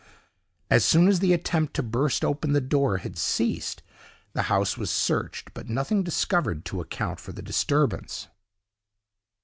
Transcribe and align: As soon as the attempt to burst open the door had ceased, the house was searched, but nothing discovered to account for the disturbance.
As 0.71 0.83
soon 0.83 1.07
as 1.07 1.19
the 1.19 1.31
attempt 1.31 1.75
to 1.75 1.83
burst 1.83 2.25
open 2.25 2.53
the 2.53 2.59
door 2.59 2.97
had 2.97 3.19
ceased, 3.19 3.83
the 4.33 4.41
house 4.49 4.75
was 4.75 4.89
searched, 4.89 5.53
but 5.53 5.69
nothing 5.69 6.01
discovered 6.01 6.65
to 6.65 6.81
account 6.81 7.19
for 7.19 7.33
the 7.33 7.43
disturbance. 7.43 8.27